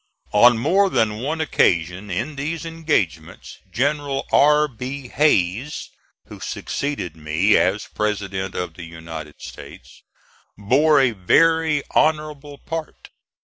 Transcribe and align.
On 0.33 0.57
more 0.57 0.89
than 0.89 1.19
one 1.19 1.39
occasion 1.39 2.09
in 2.09 2.35
these 2.35 2.65
engagements 2.65 3.59
General 3.71 4.25
R. 4.31 4.67
B. 4.67 5.09
Hayes, 5.09 5.91
who 6.25 6.39
succeeded 6.39 7.15
me 7.15 7.55
as 7.55 7.85
President 7.93 8.55
of 8.55 8.73
the 8.73 8.85
United 8.85 9.35
States, 9.39 10.01
bore 10.57 10.99
a 10.99 11.11
very 11.11 11.83
honorable 11.93 12.57
part. 12.57 13.09